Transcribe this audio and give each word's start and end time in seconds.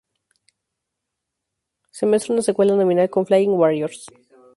Se 1.91 2.07
muestra 2.07 2.33
una 2.33 2.41
secuela 2.41 2.75
nominal 2.75 3.11
con 3.11 3.27
Flying 3.27 3.51
Warriors. 3.51 4.07